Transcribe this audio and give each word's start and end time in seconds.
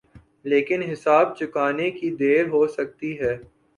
لیکن 0.45 0.81
حساب 0.83 1.35
چکانے 1.37 1.89
کی 1.91 2.09
دیر 2.15 2.47
ہو 2.47 2.65
سکتی 2.67 3.11
ہے۔ 3.19 3.33